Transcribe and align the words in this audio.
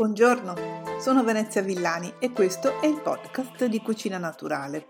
Buongiorno, 0.00 0.54
sono 0.98 1.22
Venezia 1.22 1.60
Villani 1.60 2.14
e 2.18 2.32
questo 2.32 2.80
è 2.80 2.86
il 2.86 3.02
podcast 3.02 3.66
di 3.66 3.82
Cucina 3.82 4.16
Naturale. 4.16 4.86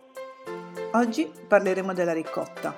Oggi 0.92 1.28
parleremo 1.48 1.92
della 1.92 2.12
ricotta. 2.12 2.72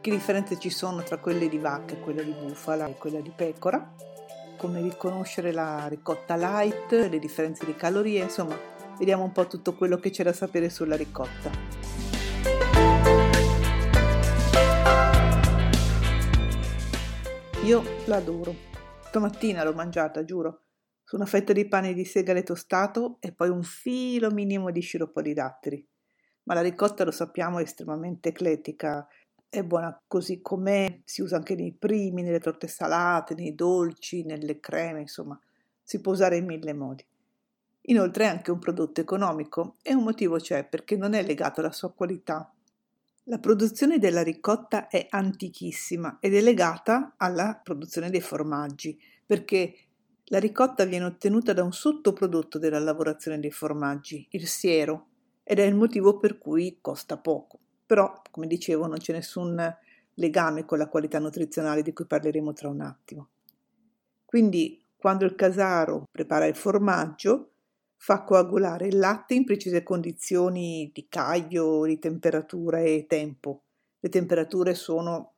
Che 0.00 0.10
differenze 0.10 0.58
ci 0.58 0.70
sono 0.70 1.02
tra 1.02 1.18
quelle 1.18 1.50
di 1.50 1.58
vacca, 1.58 1.96
quella 1.96 2.22
di 2.22 2.32
bufala 2.32 2.86
e 2.86 2.94
quella 2.94 3.20
di 3.20 3.30
pecora? 3.30 3.92
Come 4.56 4.80
riconoscere 4.80 5.52
la 5.52 5.86
ricotta 5.86 6.34
light, 6.34 6.92
le 6.92 7.18
differenze 7.18 7.66
di 7.66 7.76
calorie, 7.76 8.22
insomma, 8.22 8.58
vediamo 8.98 9.24
un 9.24 9.32
po' 9.32 9.46
tutto 9.46 9.74
quello 9.74 9.98
che 9.98 10.08
c'è 10.08 10.22
da 10.24 10.32
sapere 10.32 10.70
sulla 10.70 10.96
ricotta. 10.96 11.50
Io 17.64 17.82
l'adoro. 18.06 18.54
Stamattina 19.02 19.62
l'ho 19.62 19.74
mangiata, 19.74 20.24
giuro 20.24 20.63
su 21.04 21.16
una 21.16 21.26
fetta 21.26 21.52
di 21.52 21.68
pane 21.68 21.92
di 21.92 22.04
segale 22.04 22.42
tostato 22.42 23.18
e 23.20 23.32
poi 23.32 23.50
un 23.50 23.62
filo 23.62 24.30
minimo 24.30 24.70
di 24.70 24.80
sciroppo 24.80 25.20
di 25.20 25.34
datteri. 25.34 25.86
Ma 26.44 26.54
la 26.54 26.62
ricotta, 26.62 27.04
lo 27.04 27.10
sappiamo, 27.10 27.58
è 27.58 27.62
estremamente 27.62 28.30
eclettica, 28.30 29.06
è 29.48 29.62
buona 29.62 30.02
così 30.06 30.40
com'è, 30.40 31.00
si 31.04 31.22
usa 31.22 31.36
anche 31.36 31.54
nei 31.54 31.72
primi, 31.72 32.22
nelle 32.22 32.40
torte 32.40 32.66
salate, 32.66 33.34
nei 33.34 33.54
dolci, 33.54 34.24
nelle 34.24 34.58
creme, 34.58 35.00
insomma, 35.00 35.38
si 35.82 36.00
può 36.00 36.12
usare 36.12 36.36
in 36.36 36.46
mille 36.46 36.72
modi. 36.72 37.04
Inoltre 37.88 38.24
è 38.24 38.28
anche 38.28 38.50
un 38.50 38.58
prodotto 38.58 39.00
economico 39.00 39.76
e 39.82 39.94
un 39.94 40.02
motivo 40.02 40.38
c'è 40.38 40.66
perché 40.66 40.96
non 40.96 41.12
è 41.12 41.22
legato 41.22 41.60
alla 41.60 41.72
sua 41.72 41.92
qualità. 41.92 42.50
La 43.24 43.38
produzione 43.38 43.98
della 43.98 44.22
ricotta 44.22 44.88
è 44.88 45.06
antichissima 45.08 46.18
ed 46.20 46.34
è 46.34 46.40
legata 46.40 47.14
alla 47.16 47.60
produzione 47.62 48.10
dei 48.10 48.20
formaggi, 48.20 48.98
perché 49.24 49.74
la 50.28 50.38
ricotta 50.38 50.84
viene 50.84 51.04
ottenuta 51.04 51.52
da 51.52 51.62
un 51.62 51.72
sottoprodotto 51.72 52.58
della 52.58 52.78
lavorazione 52.78 53.38
dei 53.38 53.50
formaggi, 53.50 54.26
il 54.30 54.46
siero, 54.46 55.08
ed 55.42 55.58
è 55.58 55.62
il 55.62 55.74
motivo 55.74 56.18
per 56.18 56.38
cui 56.38 56.78
costa 56.80 57.18
poco. 57.18 57.58
Però, 57.84 58.22
come 58.30 58.46
dicevo, 58.46 58.86
non 58.86 58.98
c'è 58.98 59.12
nessun 59.12 59.76
legame 60.14 60.64
con 60.64 60.78
la 60.78 60.88
qualità 60.88 61.18
nutrizionale 61.18 61.82
di 61.82 61.92
cui 61.92 62.06
parleremo 62.06 62.52
tra 62.54 62.68
un 62.68 62.80
attimo. 62.80 63.28
Quindi, 64.24 64.82
quando 64.96 65.26
il 65.26 65.34
casaro 65.34 66.04
prepara 66.10 66.46
il 66.46 66.56
formaggio, 66.56 67.50
fa 67.96 68.22
coagulare 68.22 68.86
il 68.86 68.98
latte 68.98 69.34
in 69.34 69.44
precise 69.44 69.82
condizioni 69.82 70.90
di 70.94 71.06
caglio, 71.08 71.84
di 71.84 71.98
temperatura 71.98 72.80
e 72.80 73.04
tempo. 73.06 73.64
Le 74.00 74.08
temperature 74.08 74.74
sono 74.74 75.33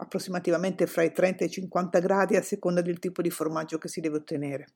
approssimativamente 0.00 0.86
fra 0.86 1.02
i 1.02 1.12
30 1.12 1.44
e 1.44 1.46
i 1.46 1.50
50 1.50 1.98
gradi 2.00 2.36
a 2.36 2.42
seconda 2.42 2.80
del 2.80 2.98
tipo 2.98 3.22
di 3.22 3.30
formaggio 3.30 3.78
che 3.78 3.88
si 3.88 4.00
deve 4.00 4.16
ottenere. 4.16 4.66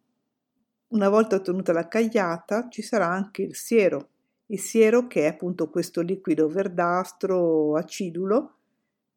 Una 0.88 1.08
volta 1.08 1.36
ottenuta 1.36 1.72
la 1.72 1.88
cagliata 1.88 2.68
ci 2.68 2.82
sarà 2.82 3.06
anche 3.06 3.42
il 3.42 3.56
siero, 3.56 4.08
il 4.46 4.60
siero 4.60 5.06
che 5.06 5.22
è 5.22 5.26
appunto 5.26 5.70
questo 5.70 6.02
liquido 6.02 6.48
verdastro 6.48 7.76
acidulo 7.76 8.56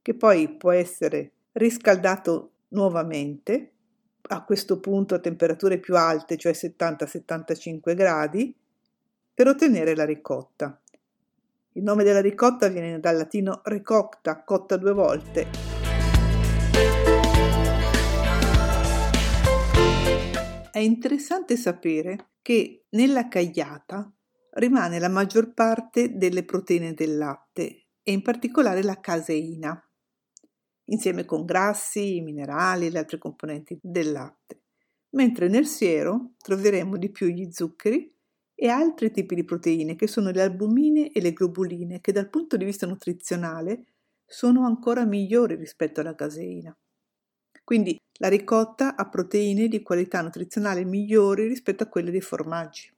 che 0.01 0.15
poi 0.15 0.49
può 0.55 0.71
essere 0.71 1.31
riscaldato 1.53 2.51
nuovamente 2.69 3.71
a 4.29 4.43
questo 4.43 4.79
punto 4.79 5.15
a 5.15 5.19
temperature 5.19 5.79
più 5.79 5.95
alte, 5.95 6.37
cioè 6.37 6.53
70-75 6.53 7.93
gradi, 7.93 8.55
per 9.33 9.47
ottenere 9.47 9.95
la 9.95 10.05
ricotta. 10.05 10.79
Il 11.73 11.83
nome 11.83 12.03
della 12.03 12.21
ricotta 12.21 12.69
viene 12.69 12.99
dal 12.99 13.17
latino 13.17 13.61
recocta, 13.63 14.43
cotta 14.43 14.77
due 14.77 14.93
volte, 14.93 15.76
È 20.77 20.81
interessante 20.81 21.57
sapere 21.57 22.33
che 22.43 22.85
nella 22.89 23.27
cagliata 23.27 24.13
rimane 24.51 24.99
la 24.99 25.09
maggior 25.09 25.51
parte 25.55 26.15
delle 26.17 26.45
proteine 26.45 26.93
del 26.93 27.17
latte 27.17 27.87
e 28.03 28.11
in 28.11 28.21
particolare 28.21 28.83
la 28.83 28.99
caseina, 28.99 29.75
insieme 30.83 31.25
con 31.25 31.45
grassi, 31.45 32.21
minerali 32.21 32.85
e 32.85 32.89
le 32.91 32.99
altre 32.99 33.17
componenti 33.17 33.79
del 33.81 34.11
latte, 34.11 34.65
mentre 35.15 35.47
nel 35.47 35.65
siero 35.65 36.33
troveremo 36.37 36.95
di 36.97 37.09
più 37.09 37.25
gli 37.25 37.49
zuccheri 37.49 38.15
e 38.53 38.67
altri 38.67 39.09
tipi 39.09 39.33
di 39.33 39.45
proteine 39.45 39.95
che 39.95 40.05
sono 40.05 40.29
le 40.29 40.43
albumine 40.43 41.11
e 41.11 41.21
le 41.21 41.33
globuline 41.33 42.01
che 42.01 42.11
dal 42.11 42.29
punto 42.29 42.55
di 42.55 42.65
vista 42.65 42.85
nutrizionale 42.85 43.85
sono 44.23 44.63
ancora 44.63 45.05
migliori 45.05 45.55
rispetto 45.55 46.01
alla 46.01 46.13
caseina. 46.13 46.77
Quindi 47.63 47.97
la 48.17 48.29
ricotta 48.29 48.95
ha 48.95 49.07
proteine 49.07 49.67
di 49.67 49.81
qualità 49.81 50.21
nutrizionale 50.21 50.83
migliori 50.83 51.47
rispetto 51.47 51.83
a 51.83 51.87
quelle 51.87 52.11
dei 52.11 52.21
formaggi. 52.21 52.91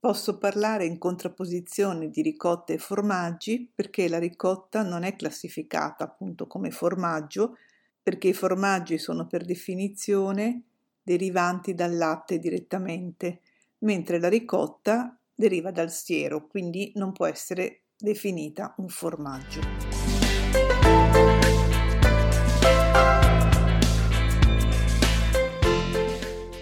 Posso 0.00 0.38
parlare 0.38 0.84
in 0.84 0.98
contrapposizione 0.98 2.08
di 2.08 2.22
ricotta 2.22 2.72
e 2.72 2.78
formaggi 2.78 3.68
perché 3.74 4.08
la 4.08 4.18
ricotta 4.18 4.82
non 4.82 5.02
è 5.02 5.16
classificata 5.16 6.04
appunto 6.04 6.46
come 6.46 6.70
formaggio 6.70 7.56
perché 8.00 8.28
i 8.28 8.32
formaggi 8.32 8.96
sono 8.96 9.26
per 9.26 9.44
definizione 9.44 10.62
derivanti 11.02 11.74
dal 11.74 11.96
latte 11.96 12.38
direttamente, 12.38 13.40
mentre 13.80 14.18
la 14.18 14.28
ricotta 14.28 15.18
deriva 15.34 15.70
dal 15.70 15.90
siero, 15.90 16.46
quindi 16.46 16.92
non 16.94 17.12
può 17.12 17.26
essere 17.26 17.82
definita 17.98 18.74
un 18.78 18.88
formaggio. 18.88 19.87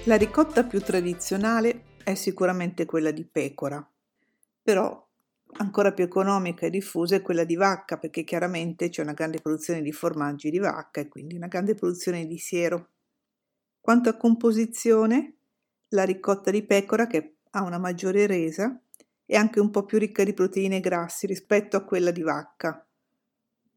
La 0.06 0.16
ricotta 0.16 0.62
più 0.62 0.80
tradizionale 0.80 1.96
è 2.04 2.14
sicuramente 2.14 2.84
quella 2.84 3.10
di 3.10 3.24
pecora, 3.24 3.84
però 4.62 5.04
ancora 5.56 5.92
più 5.92 6.04
economica 6.04 6.64
e 6.64 6.70
diffusa 6.70 7.16
è 7.16 7.22
quella 7.22 7.42
di 7.42 7.56
vacca 7.56 7.98
perché 7.98 8.22
chiaramente 8.22 8.88
c'è 8.88 9.02
una 9.02 9.14
grande 9.14 9.40
produzione 9.40 9.82
di 9.82 9.90
formaggi 9.90 10.50
di 10.50 10.60
vacca 10.60 11.00
e 11.00 11.08
quindi 11.08 11.34
una 11.34 11.48
grande 11.48 11.74
produzione 11.74 12.24
di 12.24 12.38
siero. 12.38 12.90
Quanto 13.80 14.08
a 14.08 14.16
composizione, 14.16 15.38
la 15.88 16.04
ricotta 16.04 16.52
di 16.52 16.62
pecora 16.62 17.08
che 17.08 17.38
ha 17.50 17.64
una 17.64 17.78
maggiore 17.78 18.28
resa 18.28 18.80
è 19.24 19.34
anche 19.34 19.58
un 19.58 19.72
po' 19.72 19.84
più 19.84 19.98
ricca 19.98 20.22
di 20.22 20.34
proteine 20.34 20.76
e 20.76 20.80
grassi 20.80 21.26
rispetto 21.26 21.76
a 21.76 21.82
quella 21.82 22.12
di 22.12 22.22
vacca, 22.22 22.86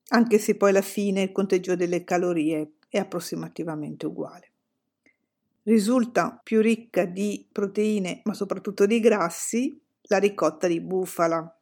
anche 0.09 0.38
se 0.38 0.56
poi 0.57 0.69
alla 0.69 0.84
fine 0.84 1.23
il 1.23 1.31
conteggio 1.31 1.75
delle 1.75 2.03
calorie 2.03 2.73
è 2.88 3.00
approssimativamente 3.00 4.06
uguale 4.06 4.49
risulta 5.69 6.40
più 6.41 6.62
ricca 6.62 7.06
di 7.06 7.47
proteine 7.52 8.22
ma 8.24 8.34
soprattutto 8.34 8.88
di 8.88 9.00
grassi 9.00 9.80
la 10.03 10.18
ricotta 10.18 10.66
di 10.68 10.81
bufala. 10.81 11.56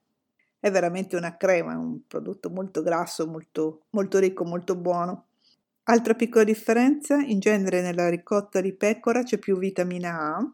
È 0.59 0.71
veramente 0.71 1.17
una 1.17 1.35
crema, 1.35 1.73
è 1.73 1.75
un 1.75 1.99
prodotto 2.07 2.49
molto 2.49 2.81
grasso, 2.81 3.27
molto, 3.27 3.83
molto 3.91 4.17
ricco, 4.17 4.45
molto 4.45 4.75
buono. 4.75 5.25
Altra 5.83 6.13
piccola 6.13 6.45
differenza, 6.45 7.17
in 7.17 7.39
genere 7.39 7.81
nella 7.81 8.09
ricotta 8.09 8.61
di 8.61 8.73
pecora 8.73 9.23
c'è 9.23 9.37
più 9.37 9.57
vitamina 9.57 10.35
A 10.35 10.51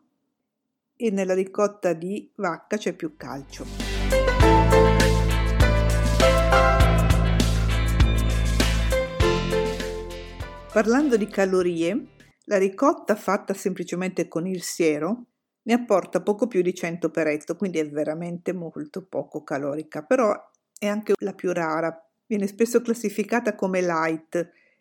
e 0.96 1.12
nella 1.12 1.36
ricotta 1.36 1.94
di 1.94 2.31
vacca 2.36 2.78
c'è 2.78 2.94
più 2.94 3.16
calcio. 3.16 3.66
Parlando 10.72 11.18
di 11.18 11.28
calorie, 11.28 12.08
la 12.46 12.58
ricotta 12.58 13.16
fatta 13.16 13.54
semplicemente 13.54 14.28
con 14.28 14.46
il 14.48 14.62
siero 14.62 15.28
ne 15.64 15.74
apporta 15.74 16.22
poco 16.22 16.48
più 16.48 16.62
di 16.62 16.74
100 16.74 17.09
per 17.09 17.28
etto, 17.28 17.56
quindi 17.56 17.80
è 17.80 17.90
veramente 17.90 18.52
molto 18.52 19.06
poco 19.06 19.44
calorica, 19.44 20.04
però 20.04 20.34
è 20.78 20.88
anche 20.88 21.14
la 21.20 21.34
più 21.34 21.54
rara, 21.54 21.96
viene 22.26 22.48
spesso 22.48 22.81
classificata 22.81 23.56
come 23.56 23.81
light 23.81 24.36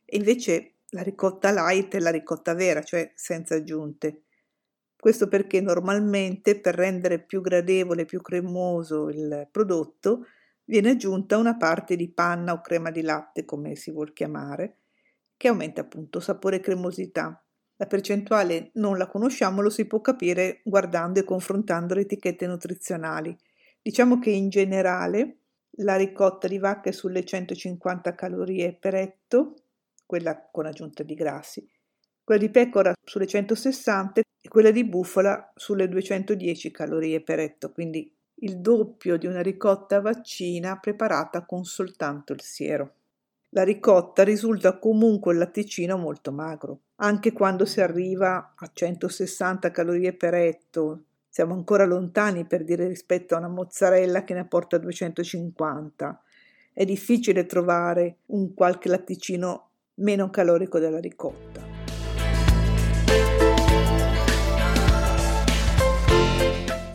e 0.04 0.16
invece 0.16 0.78
la 0.88 1.02
ricotta 1.02 1.52
light 1.52 1.94
è 1.94 2.00
la 2.00 2.10
ricotta 2.10 2.54
vera, 2.54 2.82
cioè 2.82 3.12
senza 3.14 3.54
aggiunte. 3.54 4.24
Questo 4.96 5.28
perché 5.28 5.60
normalmente 5.60 6.60
per 6.60 6.74
rendere 6.74 7.20
più 7.20 7.40
gradevole, 7.40 8.04
più 8.04 8.20
cremoso 8.20 9.08
il 9.08 9.48
prodotto, 9.50 10.26
viene 10.64 10.90
aggiunta 10.90 11.38
una 11.38 11.56
parte 11.56 11.96
di 11.96 12.12
panna 12.12 12.52
o 12.52 12.60
crema 12.60 12.90
di 12.90 13.02
latte, 13.02 13.44
come 13.44 13.74
si 13.74 13.90
vuol 13.90 14.12
chiamare, 14.12 14.78
che 15.36 15.48
aumenta 15.48 15.80
appunto 15.80 16.20
sapore 16.20 16.56
e 16.56 16.60
cremosità. 16.60 17.42
La 17.82 17.88
percentuale 17.88 18.70
non 18.74 18.96
la 18.96 19.08
conosciamo, 19.08 19.60
lo 19.60 19.68
si 19.68 19.86
può 19.86 20.00
capire 20.00 20.60
guardando 20.62 21.18
e 21.18 21.24
confrontando 21.24 21.94
le 21.94 22.02
etichette 22.02 22.46
nutrizionali. 22.46 23.36
Diciamo 23.82 24.20
che 24.20 24.30
in 24.30 24.50
generale 24.50 25.38
la 25.78 25.96
ricotta 25.96 26.46
di 26.46 26.58
vacca 26.58 26.90
è 26.90 26.92
sulle 26.92 27.24
150 27.24 28.14
calorie 28.14 28.72
per 28.72 28.94
etto, 28.94 29.56
quella 30.06 30.48
con 30.48 30.66
aggiunta 30.66 31.02
di 31.02 31.14
grassi, 31.14 31.68
quella 32.22 32.40
di 32.40 32.50
pecora 32.50 32.92
sulle 33.04 33.26
160 33.26 34.20
e 34.20 34.48
quella 34.48 34.70
di 34.70 34.84
bufala 34.84 35.52
sulle 35.56 35.88
210 35.88 36.70
calorie 36.70 37.20
per 37.20 37.40
etto, 37.40 37.72
quindi 37.72 38.16
il 38.42 38.60
doppio 38.60 39.16
di 39.16 39.26
una 39.26 39.42
ricotta 39.42 40.00
vaccina 40.00 40.78
preparata 40.78 41.44
con 41.44 41.64
soltanto 41.64 42.32
il 42.32 42.42
siero. 42.42 42.94
La 43.54 43.64
ricotta 43.64 44.22
risulta 44.22 44.78
comunque 44.78 45.32
un 45.32 45.38
latticino 45.38 45.98
molto 45.98 46.32
magro, 46.32 46.80
anche 46.96 47.32
quando 47.32 47.66
si 47.66 47.82
arriva 47.82 48.54
a 48.56 48.70
160 48.72 49.70
calorie 49.70 50.14
per 50.14 50.34
etto. 50.34 51.04
Siamo 51.28 51.52
ancora 51.52 51.84
lontani 51.84 52.46
per 52.46 52.64
dire 52.64 52.86
rispetto 52.86 53.34
a 53.34 53.38
una 53.38 53.48
mozzarella 53.48 54.24
che 54.24 54.32
ne 54.32 54.46
porta 54.46 54.78
250. 54.78 56.22
È 56.72 56.84
difficile 56.86 57.44
trovare 57.44 58.20
un 58.26 58.54
qualche 58.54 58.88
latticino 58.88 59.68
meno 59.96 60.30
calorico 60.30 60.78
della 60.78 61.00
ricotta. 61.00 61.60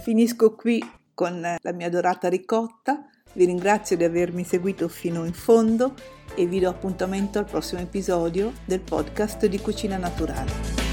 Finisco 0.02 0.56
qui 0.56 0.82
con 1.14 1.40
la 1.40 1.72
mia 1.74 1.90
dorata 1.90 2.28
ricotta. 2.30 3.10
Vi 3.38 3.46
ringrazio 3.46 3.96
di 3.96 4.04
avermi 4.04 4.44
seguito 4.44 4.88
fino 4.88 5.24
in 5.24 5.32
fondo 5.32 5.94
e 6.34 6.48
vi 6.48 6.60
do 6.60 6.70
appuntamento 6.70 7.38
al 7.38 7.46
prossimo 7.46 7.80
episodio 7.80 8.52
del 8.66 8.80
podcast 8.80 9.46
di 9.46 9.60
Cucina 9.60 9.98
Naturale. 9.98 10.87